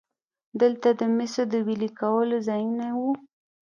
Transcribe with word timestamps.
دلته 0.61 0.89
د 0.99 1.01
مسو 1.15 1.43
د 1.53 1.55
ویلې 1.67 1.89
کولو 1.99 2.37
ځایونه 2.47 2.85
وو 2.99 3.11